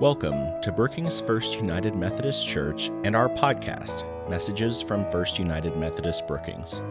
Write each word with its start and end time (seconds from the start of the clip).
Welcome 0.00 0.60
to 0.60 0.72
Brookings 0.72 1.22
First 1.22 1.56
United 1.56 1.94
Methodist 1.94 2.46
Church 2.46 2.90
and 3.04 3.16
our 3.16 3.30
podcast, 3.30 4.04
Messages 4.28 4.82
from 4.82 5.08
First 5.08 5.38
United 5.38 5.74
Methodist 5.74 6.28
Brookings. 6.28 6.82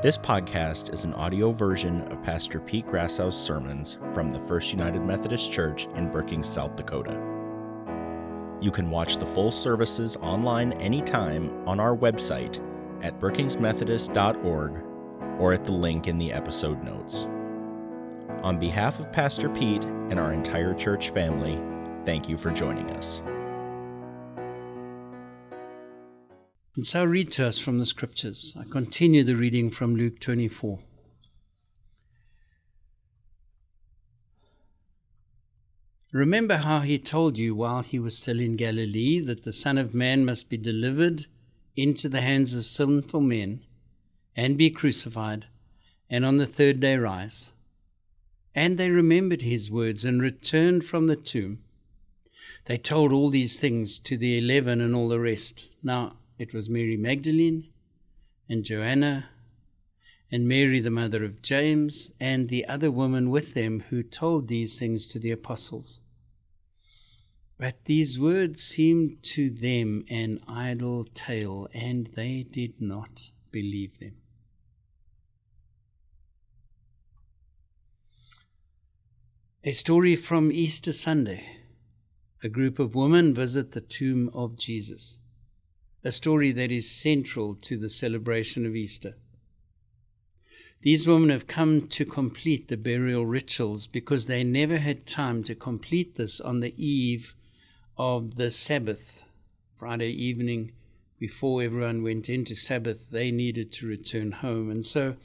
This 0.00 0.16
podcast 0.16 0.94
is 0.94 1.04
an 1.04 1.12
audio 1.14 1.50
version 1.50 2.02
of 2.02 2.22
Pastor 2.22 2.60
Pete 2.60 2.86
Grassow's 2.86 3.36
sermons 3.36 3.98
from 4.14 4.30
the 4.30 4.38
First 4.46 4.72
United 4.72 5.00
Methodist 5.00 5.50
Church 5.50 5.88
in 5.96 6.08
Brookings, 6.08 6.48
South 6.48 6.76
Dakota. 6.76 7.20
You 8.60 8.70
can 8.70 8.90
watch 8.90 9.16
the 9.16 9.26
full 9.26 9.50
services 9.50 10.16
online 10.18 10.74
anytime 10.74 11.66
on 11.66 11.80
our 11.80 11.96
website 11.96 12.62
at 13.02 13.18
brookingsmethodist.org 13.18 14.84
or 15.40 15.52
at 15.52 15.64
the 15.64 15.72
link 15.72 16.06
in 16.06 16.16
the 16.16 16.32
episode 16.32 16.80
notes. 16.84 17.26
On 18.44 18.56
behalf 18.56 19.00
of 19.00 19.10
Pastor 19.10 19.48
Pete 19.48 19.84
and 19.84 20.20
our 20.20 20.32
entire 20.32 20.74
church 20.74 21.10
family, 21.10 21.60
Thank 22.08 22.26
you 22.26 22.38
for 22.38 22.50
joining 22.50 22.90
us. 22.92 23.20
And 26.74 26.82
so 26.82 27.04
read 27.04 27.30
to 27.32 27.46
us 27.46 27.58
from 27.58 27.78
the 27.78 27.84
scriptures. 27.84 28.56
I 28.58 28.64
continue 28.64 29.22
the 29.22 29.34
reading 29.34 29.68
from 29.68 29.94
Luke 29.94 30.18
24. 30.18 30.78
Remember 36.10 36.56
how 36.56 36.80
he 36.80 36.98
told 36.98 37.36
you 37.36 37.54
while 37.54 37.82
he 37.82 37.98
was 37.98 38.16
still 38.16 38.40
in 38.40 38.56
Galilee 38.56 39.20
that 39.20 39.42
the 39.42 39.52
Son 39.52 39.76
of 39.76 39.92
Man 39.92 40.24
must 40.24 40.48
be 40.48 40.56
delivered 40.56 41.26
into 41.76 42.08
the 42.08 42.22
hands 42.22 42.54
of 42.54 42.64
sinful 42.64 43.20
men 43.20 43.60
and 44.34 44.56
be 44.56 44.70
crucified, 44.70 45.44
and 46.08 46.24
on 46.24 46.38
the 46.38 46.46
third 46.46 46.80
day 46.80 46.96
rise. 46.96 47.52
And 48.54 48.78
they 48.78 48.88
remembered 48.88 49.42
his 49.42 49.70
words 49.70 50.06
and 50.06 50.22
returned 50.22 50.86
from 50.86 51.06
the 51.06 51.14
tomb 51.14 51.58
they 52.68 52.76
told 52.76 53.14
all 53.14 53.30
these 53.30 53.58
things 53.58 53.98
to 53.98 54.18
the 54.18 54.36
eleven 54.36 54.82
and 54.82 54.94
all 54.94 55.08
the 55.08 55.18
rest. 55.18 55.70
Now, 55.82 56.16
it 56.38 56.52
was 56.52 56.68
Mary 56.68 56.98
Magdalene 56.98 57.66
and 58.46 58.62
Joanna 58.62 59.30
and 60.30 60.46
Mary, 60.46 60.78
the 60.78 60.90
mother 60.90 61.24
of 61.24 61.40
James, 61.40 62.12
and 62.20 62.50
the 62.50 62.66
other 62.66 62.90
woman 62.90 63.30
with 63.30 63.54
them 63.54 63.84
who 63.88 64.02
told 64.02 64.48
these 64.48 64.78
things 64.78 65.06
to 65.06 65.18
the 65.18 65.30
apostles. 65.30 66.02
But 67.56 67.86
these 67.86 68.20
words 68.20 68.62
seemed 68.62 69.22
to 69.22 69.48
them 69.48 70.04
an 70.10 70.38
idle 70.46 71.04
tale, 71.14 71.68
and 71.72 72.10
they 72.16 72.42
did 72.42 72.82
not 72.82 73.30
believe 73.50 73.98
them. 73.98 74.16
A 79.64 79.70
story 79.70 80.14
from 80.14 80.52
Easter 80.52 80.92
Sunday 80.92 81.57
a 82.42 82.48
group 82.48 82.78
of 82.78 82.94
women 82.94 83.34
visit 83.34 83.72
the 83.72 83.80
tomb 83.80 84.30
of 84.32 84.56
Jesus, 84.56 85.18
a 86.04 86.12
story 86.12 86.52
that 86.52 86.70
is 86.70 86.88
central 86.88 87.56
to 87.56 87.76
the 87.76 87.88
celebration 87.88 88.64
of 88.64 88.76
Easter. 88.76 89.14
These 90.82 91.08
women 91.08 91.30
have 91.30 91.48
come 91.48 91.88
to 91.88 92.04
complete 92.04 92.68
the 92.68 92.76
burial 92.76 93.26
rituals 93.26 93.88
because 93.88 94.26
they 94.26 94.44
never 94.44 94.76
had 94.76 95.06
time 95.06 95.42
to 95.44 95.56
complete 95.56 96.14
this 96.14 96.40
on 96.40 96.60
the 96.60 96.72
eve 96.76 97.34
of 97.96 98.36
the 98.36 98.52
Sabbath. 98.52 99.24
Friday 99.74 100.10
evening, 100.10 100.70
before 101.18 101.62
everyone 101.62 102.04
went 102.04 102.28
into 102.28 102.54
Sabbath, 102.54 103.10
they 103.10 103.32
needed 103.32 103.72
to 103.72 103.88
return 103.88 104.30
home. 104.30 104.70
And 104.70 104.84
so 104.84 105.16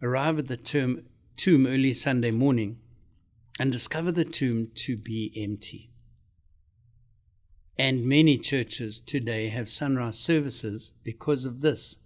arrive 0.00 0.38
at 0.38 0.46
the 0.46 0.56
tomb, 0.56 1.04
tomb 1.36 1.66
early 1.66 1.92
Sunday 1.92 2.30
morning 2.30 2.78
and 3.58 3.72
discover 3.72 4.12
the 4.12 4.24
tomb 4.24 4.70
to 4.74 4.96
be 4.96 5.32
empty. 5.36 5.89
And 7.80 8.04
many 8.04 8.36
churches 8.36 9.00
today 9.00 9.48
have 9.48 9.70
sunrise 9.70 10.18
services 10.18 10.92
because 11.02 11.46
of 11.46 11.62
this 11.62 11.96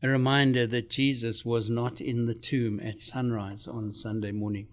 a 0.00 0.08
reminder 0.08 0.64
that 0.64 0.90
Jesus 0.90 1.44
was 1.44 1.68
not 1.68 2.00
in 2.00 2.26
the 2.26 2.34
tomb 2.34 2.78
at 2.78 3.00
sunrise 3.00 3.66
on 3.66 3.90
Sunday 3.90 4.30
morning. 4.30 4.68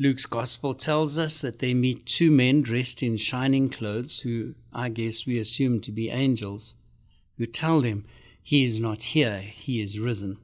Luke's 0.00 0.26
gospel 0.26 0.74
tells 0.74 1.16
us 1.16 1.40
that 1.42 1.60
they 1.60 1.74
meet 1.74 2.06
two 2.06 2.32
men 2.32 2.60
dressed 2.60 3.04
in 3.04 3.16
shining 3.16 3.70
clothes, 3.70 4.22
who 4.22 4.56
I 4.72 4.88
guess 4.88 5.26
we 5.26 5.38
assume 5.38 5.80
to 5.82 5.92
be 5.92 6.10
angels, 6.10 6.74
who 7.38 7.46
tell 7.46 7.80
them, 7.80 8.04
He 8.42 8.64
is 8.64 8.80
not 8.80 9.14
here, 9.14 9.38
He 9.38 9.80
is 9.80 10.00
risen. 10.00 10.38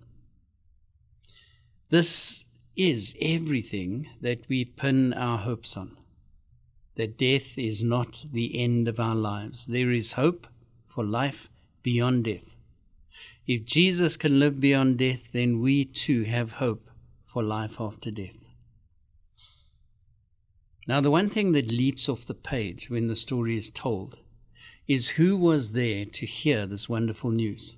This 1.91 2.47
is 2.77 3.17
everything 3.21 4.11
that 4.21 4.49
we 4.49 4.65
pin 4.65 5.13
our 5.13 5.39
hopes 5.39 5.77
on 5.77 5.97
that 6.97 7.19
death 7.19 7.57
is 7.59 7.83
not 7.83 8.25
the 8.33 8.59
end 8.59 8.89
of 8.89 9.01
our 9.01 9.15
lives. 9.15 9.67
There 9.67 9.91
is 9.91 10.13
hope 10.13 10.47
for 10.87 11.05
life 11.05 11.49
beyond 11.83 12.25
death. 12.25 12.55
If 13.47 13.65
Jesus 13.65 14.17
can 14.17 14.39
live 14.39 14.61
beyond 14.61 14.99
death, 14.99 15.33
then 15.33 15.61
we 15.61 15.85
too 15.85 16.25
have 16.25 16.53
hope 16.53 16.91
for 17.25 17.43
life 17.43 17.81
after 17.81 18.11
death. 18.11 18.49
Now, 20.87 21.01
the 21.01 21.11
one 21.11 21.29
thing 21.29 21.53
that 21.53 21.71
leaps 21.71 22.09
off 22.09 22.25
the 22.25 22.35
page 22.35 22.91
when 22.91 23.07
the 23.09 23.17
story 23.17 23.57
is 23.57 23.71
told 23.71 24.19
is 24.89 25.11
who 25.11 25.37
was 25.37 25.73
there 25.73 26.05
to 26.05 26.27
hear 26.27 26.67
this 26.67 26.89
wonderful 26.89 27.31
news? 27.31 27.77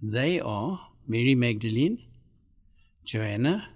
They 0.00 0.40
are 0.40 0.88
Mary 1.06 1.34
Magdalene, 1.34 2.02
Joanna, 3.04 3.68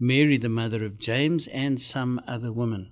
Mary, 0.00 0.36
the 0.36 0.48
mother 0.48 0.84
of 0.84 0.98
James, 0.98 1.48
and 1.48 1.80
some 1.80 2.20
other 2.26 2.52
woman. 2.52 2.90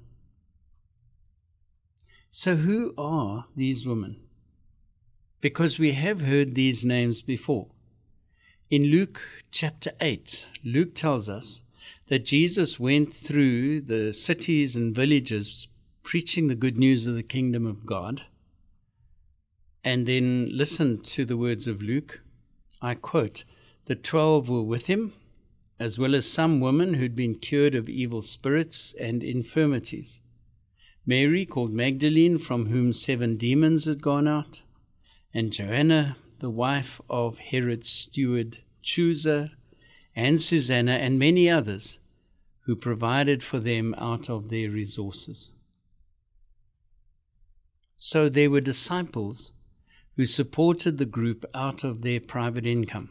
So, 2.28 2.56
who 2.56 2.93
are 2.99 3.47
these 3.55 3.87
women? 3.87 4.17
Because 5.41 5.78
we 5.78 5.93
have 5.93 6.22
heard 6.22 6.55
these 6.55 6.84
names 6.84 7.22
before. 7.22 7.69
In 8.71 8.84
Luke 8.84 9.22
chapter 9.53 9.93
8, 10.00 10.47
Luke 10.65 10.94
tells 10.94 11.28
us 11.28 11.62
that 12.09 12.25
Jesus 12.25 12.81
went 12.81 13.15
through 13.15 13.83
the 13.83 14.12
cities 14.12 14.75
and 14.75 14.94
villages 14.94 15.69
preaching 16.03 16.49
the 16.49 16.56
good 16.56 16.77
news 16.77 17.06
of 17.06 17.15
the 17.15 17.23
kingdom 17.23 17.67
of 17.67 17.87
God. 17.87 18.23
And 19.84 20.06
then 20.06 20.50
listen 20.53 21.00
to 21.03 21.25
the 21.25 21.37
words 21.37 21.69
of 21.69 21.83
Luke. 21.83 22.21
I 22.83 22.94
quote 22.94 23.44
The 23.84 23.94
twelve 23.94 24.49
were 24.49 24.62
with 24.62 24.87
him 24.87 25.12
as 25.78 25.98
well 25.98 26.14
as 26.14 26.31
some 26.31 26.60
women 26.60 26.94
who'd 26.94 27.14
been 27.14 27.34
cured 27.34 27.75
of 27.75 27.88
evil 27.88 28.22
spirits 28.22 28.94
and 28.98 29.22
infirmities. 29.22 30.20
Mary, 31.04 31.44
called 31.44 31.72
Magdalene, 31.72 32.38
from 32.38 32.66
whom 32.66 32.92
seven 32.92 33.37
demons 33.37 33.84
had 33.84 34.03
gone 34.03 34.26
out, 34.26 34.62
and 35.32 35.53
Joanna, 35.53 36.16
the 36.38 36.50
wife 36.50 37.00
of 37.09 37.38
Herod's 37.38 37.88
steward 37.88 38.59
Chuza, 38.82 39.53
and 40.14 40.41
Susanna, 40.41 40.92
and 40.92 41.19
many 41.19 41.48
others 41.48 41.98
who 42.60 42.75
provided 42.75 43.43
for 43.43 43.60
them 43.60 43.94
out 43.98 44.28
of 44.28 44.48
their 44.48 44.70
resources. 44.70 45.53
So 47.97 48.28
there 48.28 48.50
were 48.50 48.60
disciples 48.60 49.53
who 50.16 50.26
supported 50.26 50.98
the 50.98 51.04
group 51.04 51.44
out 51.54 51.84
of 51.84 52.03
their 52.03 52.20
private 52.20 52.66
income 52.66 53.10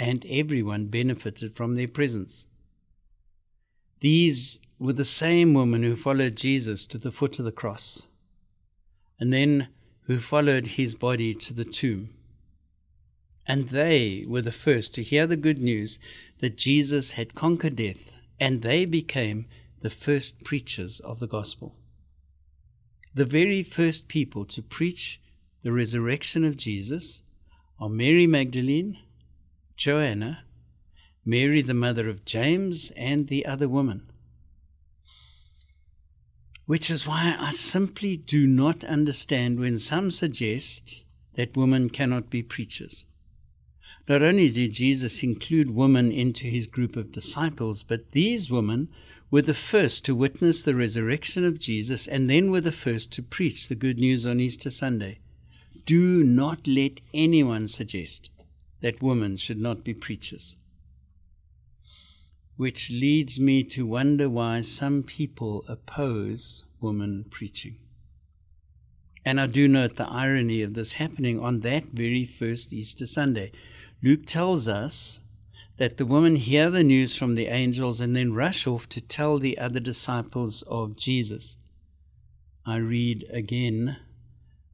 and 0.00 0.24
everyone 0.30 0.86
benefited 0.86 1.54
from 1.54 1.74
their 1.74 1.86
presence. 1.86 2.46
These 4.00 4.58
were 4.78 4.94
the 4.94 5.04
same 5.04 5.52
women 5.52 5.82
who 5.82 5.94
followed 5.94 6.36
Jesus 6.36 6.86
to 6.86 6.96
the 6.96 7.12
foot 7.12 7.38
of 7.38 7.44
the 7.44 7.52
cross, 7.52 8.06
and 9.20 9.30
then 9.30 9.68
who 10.04 10.18
followed 10.18 10.68
his 10.68 10.94
body 10.94 11.34
to 11.34 11.52
the 11.52 11.66
tomb. 11.66 12.08
And 13.46 13.68
they 13.68 14.24
were 14.26 14.40
the 14.40 14.50
first 14.50 14.94
to 14.94 15.02
hear 15.02 15.26
the 15.26 15.36
good 15.36 15.58
news 15.58 15.98
that 16.38 16.56
Jesus 16.56 17.12
had 17.12 17.34
conquered 17.34 17.76
death, 17.76 18.10
and 18.40 18.62
they 18.62 18.86
became 18.86 19.44
the 19.82 19.90
first 19.90 20.44
preachers 20.44 21.00
of 21.00 21.20
the 21.20 21.26
gospel. 21.26 21.74
The 23.12 23.26
very 23.26 23.62
first 23.62 24.08
people 24.08 24.46
to 24.46 24.62
preach 24.62 25.20
the 25.62 25.72
resurrection 25.72 26.42
of 26.42 26.56
Jesus 26.56 27.20
are 27.78 27.90
Mary 27.90 28.26
Magdalene, 28.26 28.98
Joanna, 29.80 30.44
Mary, 31.24 31.62
the 31.62 31.72
mother 31.72 32.10
of 32.10 32.26
James, 32.26 32.90
and 32.98 33.28
the 33.28 33.46
other 33.46 33.66
woman. 33.66 34.02
Which 36.66 36.90
is 36.90 37.06
why 37.06 37.34
I 37.40 37.48
simply 37.48 38.18
do 38.18 38.46
not 38.46 38.84
understand 38.84 39.58
when 39.58 39.78
some 39.78 40.10
suggest 40.10 41.04
that 41.32 41.56
women 41.56 41.88
cannot 41.88 42.28
be 42.28 42.42
preachers. 42.42 43.06
Not 44.06 44.20
only 44.20 44.50
did 44.50 44.74
Jesus 44.74 45.22
include 45.22 45.74
women 45.74 46.12
into 46.12 46.46
his 46.46 46.66
group 46.66 46.94
of 46.94 47.10
disciples, 47.10 47.82
but 47.82 48.10
these 48.10 48.50
women 48.50 48.90
were 49.30 49.40
the 49.40 49.54
first 49.54 50.04
to 50.04 50.14
witness 50.14 50.62
the 50.62 50.74
resurrection 50.74 51.42
of 51.42 51.58
Jesus 51.58 52.06
and 52.06 52.28
then 52.28 52.50
were 52.50 52.60
the 52.60 52.70
first 52.70 53.12
to 53.12 53.22
preach 53.22 53.68
the 53.68 53.74
good 53.74 53.98
news 53.98 54.26
on 54.26 54.40
Easter 54.40 54.68
Sunday. 54.68 55.20
Do 55.86 56.22
not 56.22 56.66
let 56.66 57.00
anyone 57.14 57.66
suggest 57.66 58.28
that 58.80 59.02
women 59.02 59.36
should 59.36 59.60
not 59.60 59.84
be 59.84 59.94
preachers. 59.94 60.56
which 62.60 62.90
leads 62.90 63.40
me 63.40 63.62
to 63.64 63.86
wonder 63.86 64.28
why 64.28 64.60
some 64.60 65.02
people 65.02 65.64
oppose 65.66 66.64
woman 66.78 67.24
preaching. 67.30 67.74
And 69.24 69.40
I 69.40 69.46
do 69.46 69.66
note 69.66 69.96
the 69.96 70.06
irony 70.06 70.60
of 70.60 70.74
this 70.74 70.92
happening 70.94 71.40
on 71.40 71.60
that 71.60 71.84
very 71.84 72.26
first 72.26 72.70
Easter 72.74 73.06
Sunday. 73.06 73.50
Luke 74.02 74.26
tells 74.26 74.68
us 74.68 75.22
that 75.78 75.96
the 75.96 76.04
women 76.04 76.36
hear 76.36 76.68
the 76.68 76.84
news 76.84 77.16
from 77.16 77.34
the 77.34 77.46
angels 77.46 77.98
and 77.98 78.14
then 78.14 78.34
rush 78.34 78.66
off 78.66 78.86
to 78.90 79.00
tell 79.00 79.38
the 79.38 79.56
other 79.56 79.80
disciples 79.80 80.60
of 80.66 80.98
Jesus. 80.98 81.56
I 82.66 82.76
read 82.76 83.24
again 83.32 83.96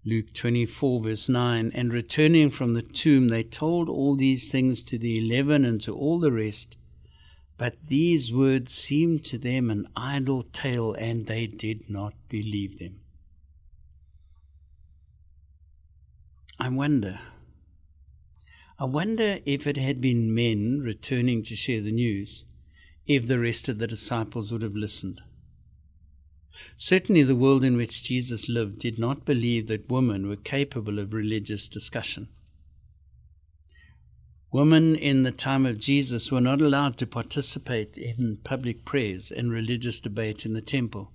Luke 0.08 0.32
24, 0.34 1.00
verse 1.00 1.28
9 1.28 1.72
And 1.74 1.92
returning 1.92 2.48
from 2.48 2.74
the 2.74 2.82
tomb, 2.82 3.26
they 3.26 3.42
told 3.42 3.88
all 3.88 4.14
these 4.14 4.52
things 4.52 4.84
to 4.84 4.98
the 4.98 5.18
eleven 5.18 5.64
and 5.64 5.80
to 5.80 5.92
all 5.92 6.20
the 6.20 6.30
rest. 6.30 6.76
But 7.58 7.74
these 7.88 8.32
words 8.32 8.72
seemed 8.72 9.24
to 9.24 9.36
them 9.36 9.68
an 9.68 9.88
idle 9.96 10.44
tale, 10.44 10.92
and 10.92 11.26
they 11.26 11.48
did 11.48 11.90
not 11.90 12.14
believe 12.28 12.78
them. 12.78 13.00
I 16.60 16.68
wonder. 16.68 17.18
I 18.78 18.84
wonder 18.84 19.38
if 19.44 19.66
it 19.66 19.76
had 19.76 20.00
been 20.00 20.32
men 20.32 20.82
returning 20.84 21.42
to 21.44 21.56
share 21.56 21.80
the 21.80 21.90
news, 21.90 22.44
if 23.08 23.26
the 23.26 23.40
rest 23.40 23.68
of 23.68 23.78
the 23.78 23.88
disciples 23.88 24.52
would 24.52 24.62
have 24.62 24.76
listened. 24.76 25.20
Certainly, 26.76 27.24
the 27.24 27.36
world 27.36 27.64
in 27.64 27.76
which 27.76 28.04
Jesus 28.04 28.48
lived 28.48 28.78
did 28.78 28.98
not 28.98 29.24
believe 29.24 29.66
that 29.68 29.90
women 29.90 30.28
were 30.28 30.36
capable 30.36 30.98
of 30.98 31.12
religious 31.12 31.68
discussion. 31.68 32.28
Women 34.52 34.96
in 34.96 35.22
the 35.22 35.32
time 35.32 35.66
of 35.66 35.78
Jesus 35.78 36.30
were 36.30 36.40
not 36.40 36.60
allowed 36.60 36.96
to 36.98 37.06
participate 37.06 37.98
in 37.98 38.38
public 38.42 38.84
prayers 38.84 39.30
and 39.30 39.52
religious 39.52 40.00
debate 40.00 40.46
in 40.46 40.54
the 40.54 40.62
temple. 40.62 41.12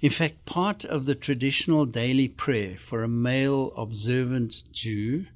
In 0.00 0.10
fact, 0.10 0.44
part 0.44 0.84
of 0.84 1.06
the 1.06 1.14
traditional 1.14 1.86
daily 1.86 2.28
prayer 2.28 2.76
for 2.76 3.02
a 3.02 3.08
male 3.08 3.72
observant 3.76 4.64
Jew 4.72 5.26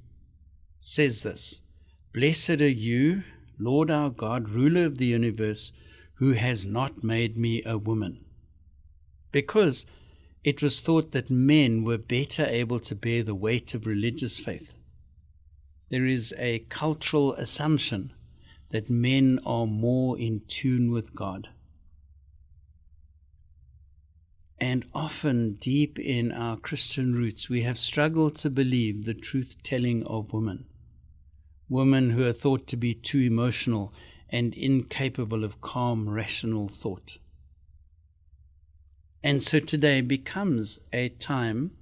says 0.81 1.23
this 1.23 1.61
Blessed 2.13 2.61
are 2.61 2.69
you, 2.69 3.25
Lord 3.59 3.91
our 3.91 4.11
God, 4.11 4.51
ruler 4.51 4.85
of 4.85 4.99
the 4.99 5.07
universe, 5.07 5.73
who 6.15 6.33
has 6.33 6.67
not 6.67 7.03
made 7.03 7.39
me 7.39 7.63
a 7.65 7.79
woman. 7.79 8.25
Because 9.31 9.87
it 10.45 10.63
was 10.63 10.81
thought 10.81 11.13
that 11.13 11.31
men 11.31 11.85
were 11.85 11.99
better 11.99 12.47
able 12.47 12.81
to 12.81 12.95
bear 12.95 13.23
the 13.23 13.35
weight 13.35 13.75
of 13.75 13.87
religious 13.87 14.39
faith 14.39 14.75
there 15.91 16.07
is 16.07 16.35
a 16.39 16.61
cultural 16.69 17.35
assumption 17.35 18.13
that 18.71 18.91
men 18.91 19.41
are 19.47 19.67
more 19.67 20.19
in 20.19 20.43
tune 20.47 20.91
with 20.91 21.15
God. 21.15 21.49
And 24.61 24.85
often, 24.93 25.55
deep 25.55 25.99
in 25.99 26.33
our 26.33 26.57
Christian 26.57 27.15
roots, 27.15 27.49
we 27.49 27.63
have 27.63 27.79
struggled 27.79 28.35
to 28.37 28.51
believe 28.51 29.05
the 29.05 29.15
truth 29.15 29.63
telling 29.63 30.05
of 30.07 30.33
women. 30.33 30.67
Women 31.69 32.11
who 32.11 32.27
are 32.27 32.33
thought 32.33 32.67
to 32.69 32.77
be 32.77 32.93
too 32.93 33.21
emotional 33.21 33.93
and 34.29 34.53
incapable 34.55 35.45
of 35.45 35.61
calm, 35.61 36.09
rational 36.09 36.69
thought. 36.69 37.19
And 39.29 39.43
so 39.43 39.59
today 39.59 40.01
becomes 40.01 40.81
a 40.91 41.11
time 41.11 41.73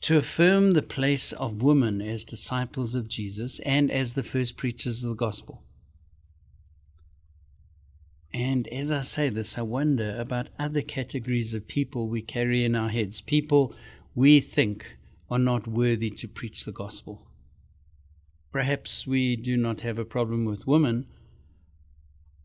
to 0.00 0.16
affirm 0.16 0.72
the 0.72 0.82
place 0.82 1.32
of 1.32 1.62
women 1.62 2.02
as 2.02 2.24
disciples 2.24 2.96
of 2.96 3.06
Jesus 3.06 3.60
and 3.60 3.88
as 3.88 4.14
the 4.14 4.24
first 4.24 4.56
preachers 4.56 5.04
of 5.04 5.10
the 5.10 5.14
gospel. 5.14 5.62
And 8.34 8.66
as 8.66 8.90
I 8.90 9.02
say 9.02 9.28
this, 9.28 9.56
I 9.56 9.62
wonder 9.62 10.16
about 10.18 10.48
other 10.58 10.82
categories 10.82 11.54
of 11.54 11.68
people 11.68 12.08
we 12.08 12.20
carry 12.20 12.64
in 12.64 12.74
our 12.74 12.88
heads, 12.88 13.20
people 13.20 13.72
we 14.16 14.40
think 14.40 14.96
are 15.30 15.38
not 15.38 15.68
worthy 15.68 16.10
to 16.10 16.26
preach 16.26 16.64
the 16.64 16.72
gospel. 16.72 17.28
Perhaps 18.50 19.06
we 19.06 19.36
do 19.36 19.56
not 19.56 19.82
have 19.82 20.00
a 20.00 20.04
problem 20.04 20.44
with 20.44 20.66
women, 20.66 21.06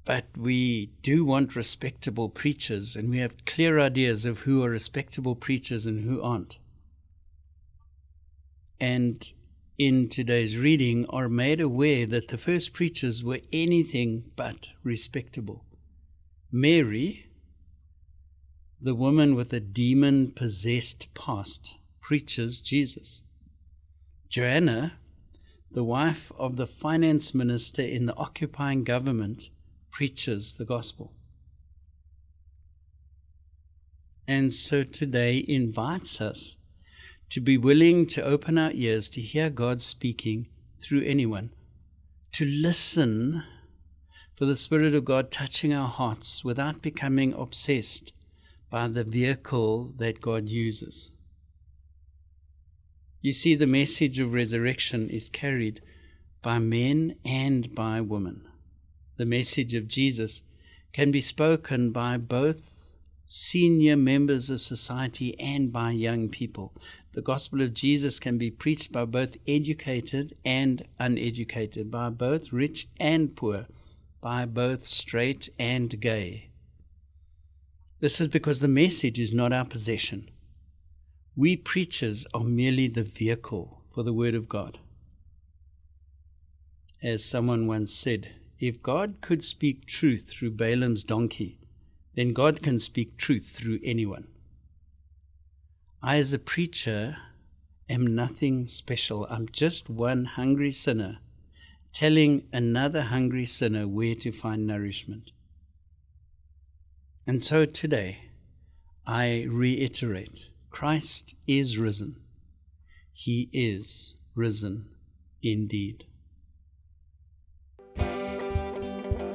but 0.06 0.26
we 0.38 0.88
do 1.02 1.24
want 1.24 1.56
respectable 1.56 2.30
preachers, 2.30 2.96
and 2.96 3.10
we 3.10 3.20
have 3.20 3.46
clear 3.46 3.80
ideas 3.80 4.26
of 4.26 4.42
who 4.42 4.64
are 4.64 4.70
respectable 4.70 5.36
preachers 5.36 5.86
and 5.86 6.02
who 6.02 6.22
aren't 6.22 6.58
and 8.82 9.34
in 9.78 10.10
today's 10.10 10.58
reading 10.58 11.06
are 11.10 11.30
made 11.30 11.62
aware 11.62 12.08
that 12.08 12.30
the 12.30 12.38
first 12.38 12.74
preachers 12.74 13.24
were 13.24 13.40
anything 13.54 14.24
but 14.36 14.72
respectable. 14.84 15.64
Mary, 16.52 17.28
the 18.82 18.96
woman 18.96 19.36
with 19.36 19.54
a 19.54 19.60
demon 19.60 20.32
possessed 20.32 21.14
past, 21.14 21.78
preaches 22.02 22.60
Jesus. 22.60 23.22
Joanna, 24.30 24.94
the 25.70 25.84
wife 25.84 26.32
of 26.38 26.56
the 26.56 26.68
finance 26.68 27.36
minister 27.36 27.84
in 27.84 28.08
the 28.08 28.18
occupying 28.18 28.84
government, 28.84 29.52
preaches 29.92 30.54
the 30.54 30.66
gospel. 30.66 31.14
And 34.28 34.54
so 34.54 34.84
today 34.84 35.44
invites 35.48 36.22
us 36.22 36.58
to 37.30 37.42
be 37.42 37.58
willing 37.58 38.06
to 38.08 38.24
open 38.24 38.58
our 38.58 38.72
ears 38.74 39.10
to 39.10 39.22
hear 39.22 39.50
God 39.50 39.82
speaking 39.82 40.48
through 40.82 41.04
anyone, 41.04 41.52
to 42.34 42.46
listen 42.46 43.44
for 44.36 44.46
the 44.46 44.56
Spirit 44.56 44.96
of 44.96 45.06
God 45.06 45.32
touching 45.32 45.74
our 45.74 45.88
hearts 45.88 46.44
without 46.44 46.82
becoming 46.82 47.34
obsessed 47.34 48.14
by 48.70 48.88
the 48.88 49.04
vehicle 49.04 49.94
that 49.98 50.22
God 50.22 50.50
uses. 50.50 51.12
You 53.22 53.34
see, 53.34 53.54
the 53.54 53.68
message 53.68 54.20
of 54.20 54.34
resurrection 54.34 55.10
is 55.10 55.30
carried 55.30 55.82
by 56.42 56.58
men 56.58 57.16
and 57.24 57.76
by 57.76 58.02
women. 58.02 58.48
The 59.18 59.26
message 59.26 59.74
of 59.74 59.88
Jesus 59.88 60.44
can 60.94 61.12
be 61.12 61.22
spoken 61.22 61.92
by 61.92 62.18
both 62.18 62.96
senior 63.26 63.96
members 63.96 64.50
of 64.50 64.60
society 64.60 65.40
and 65.40 65.72
by 65.72 65.92
young 65.92 66.28
people 66.28 66.74
the 67.14 67.22
gospel 67.22 67.62
of 67.62 67.74
Jesus 67.74 68.20
can 68.22 68.38
be 68.38 68.50
preached 68.50 68.92
by 68.92 69.04
both 69.04 69.36
educated 69.46 70.34
and 70.46 70.88
uneducated, 70.98 71.92
by 71.92 72.10
both 72.10 72.54
rich 72.54 72.88
and 73.00 73.36
poor, 73.36 73.68
by 74.22 74.46
both 74.46 74.86
straight 74.86 75.50
and 75.60 76.00
gay. 76.00 76.50
This 78.00 78.22
is 78.22 78.30
because 78.30 78.62
the 78.62 78.70
message 78.70 79.20
is 79.20 79.34
not 79.34 79.52
our 79.52 79.66
possession. 79.66 80.30
We 81.36 81.58
preachers 81.58 82.26
are 82.34 82.44
merely 82.44 82.88
the 82.88 83.04
vehicle 83.04 83.82
for 83.94 84.04
the 84.04 84.14
Word 84.14 84.34
of 84.34 84.48
God. 84.48 84.80
As 87.04 87.26
someone 87.26 87.68
once 87.68 87.94
said, 87.94 88.32
if 88.62 88.84
God 88.84 89.16
could 89.22 89.44
speak 89.44 89.88
truth 89.88 90.30
through 90.30 90.52
Balaam's 90.52 91.04
donkey, 91.04 91.60
then 92.16 92.32
God 92.32 92.62
can 92.62 92.78
speak 92.78 93.18
truth 93.18 93.50
through 93.50 93.80
anyone. 93.84 94.28
I, 96.04 96.18
as 96.18 96.32
a 96.32 96.40
preacher, 96.40 97.18
am 97.90 98.16
nothing 98.16 98.68
special. 98.68 99.26
I'm 99.30 99.50
just 99.52 99.90
one 99.90 100.26
hungry 100.26 100.72
sinner 100.72 101.20
telling 101.92 102.44
another 102.54 103.02
hungry 103.02 103.46
sinner 103.46 103.88
where 103.88 104.16
to 104.16 104.32
find 104.32 104.66
nourishment. 104.66 105.32
And 107.28 107.42
so 107.42 107.66
today, 107.66 108.30
I 109.06 109.48
reiterate 109.50 110.50
Christ 110.70 111.34
is 111.48 111.78
risen. 111.78 112.18
He 113.12 113.50
is 113.52 114.16
risen 114.36 114.90
indeed. 115.44 116.06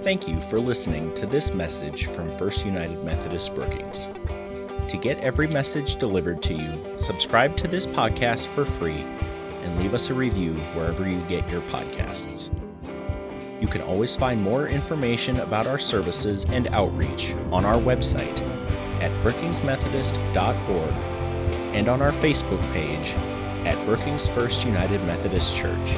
Thank 0.07 0.29
you 0.29 0.41
for 0.41 0.61
listening 0.61 1.13
to 1.15 1.27
this 1.27 1.53
message 1.53 2.07
from 2.07 2.31
First 2.39 2.65
United 2.65 3.03
Methodist 3.03 3.57
Brookings. 3.57 4.09
To 4.87 4.97
get 4.97 5.19
every 5.19 5.49
message 5.49 5.97
delivered 5.97 6.45
to 6.45 6.55
you, 6.55 6.95
subscribe 6.97 7.57
to 7.57 7.67
this 7.67 7.89
podcast 7.89 8.47
for 8.47 8.65
free 8.65 9.01
and 9.65 9.77
leave 9.81 9.95
us 9.95 10.09
a 10.09 10.15
review 10.15 10.53
wherever 10.77 11.09
you 11.09 11.19
get 11.23 11.49
your 11.49 11.61
podcasts. 11.63 12.51
You 13.61 13.67
can 13.67 13.81
always 13.81 14.15
find 14.15 14.41
more 14.41 14.69
information 14.69 15.41
about 15.41 15.67
our 15.67 15.77
services 15.77 16.45
and 16.51 16.69
outreach 16.69 17.35
on 17.51 17.65
our 17.65 17.81
website 17.81 18.41
at 19.03 19.11
brookingsmethodist.org 19.25 20.97
and 21.75 21.89
on 21.89 22.01
our 22.01 22.13
Facebook 22.13 22.63
page 22.73 23.13
at 23.67 23.85
Brookings 23.85 24.29
First 24.29 24.65
United 24.65 25.03
Methodist 25.03 25.57
Church. 25.57 25.97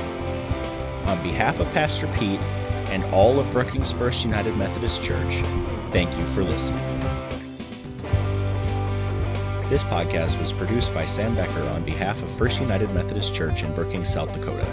On 1.04 1.22
behalf 1.22 1.60
of 1.60 1.70
Pastor 1.72 2.06
Pete 2.16 2.40
and 2.88 3.04
all 3.14 3.38
of 3.38 3.50
Brookings 3.52 3.92
First 3.92 4.24
United 4.24 4.56
Methodist 4.56 5.02
Church, 5.02 5.36
thank 5.90 6.16
you 6.16 6.24
for 6.26 6.42
listening. 6.42 6.82
This 9.68 9.84
podcast 9.84 10.40
was 10.40 10.52
produced 10.52 10.94
by 10.94 11.04
Sam 11.04 11.34
Becker 11.34 11.68
on 11.68 11.84
behalf 11.84 12.22
of 12.22 12.30
First 12.32 12.60
United 12.60 12.92
Methodist 12.94 13.34
Church 13.34 13.62
in 13.62 13.74
Brookings, 13.74 14.08
South 14.08 14.32
Dakota. 14.32 14.66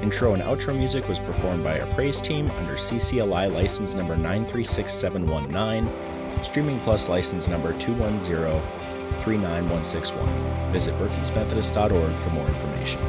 Intro 0.00 0.34
and 0.34 0.42
outro 0.42 0.76
music 0.76 1.08
was 1.08 1.18
performed 1.18 1.64
by 1.64 1.80
our 1.80 1.92
praise 1.94 2.20
team 2.20 2.50
under 2.52 2.74
CCLI 2.74 3.52
license 3.52 3.94
number 3.94 4.16
936719, 4.16 6.44
Streaming 6.44 6.78
Plus 6.80 7.08
license 7.08 7.48
number 7.48 7.76
210 7.76 8.20
39161. 9.20 10.72
Visit 10.72 10.94
BrookingsMethodist.org 10.98 12.16
for 12.16 12.30
more 12.30 12.46
information. 12.46 13.00